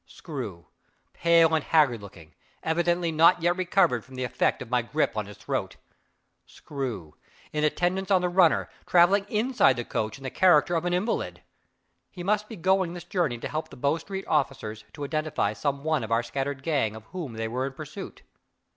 [0.07, 0.65] Screw,
[1.13, 5.27] pale and haggard looking, evidently not yet recovered from the effect of my grip on
[5.27, 5.75] his throat!
[6.47, 7.13] Screw,
[7.53, 11.43] in attendance on the runner, traveling inside the coach in the character of an invalid.
[12.09, 15.83] He must be going this journey to help the Bow Street officers to identify some
[15.83, 18.23] one of our scattered gang of whom they were in pursuit.